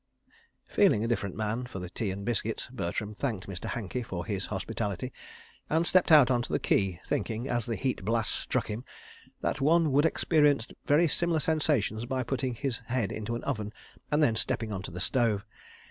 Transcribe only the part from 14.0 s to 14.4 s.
and then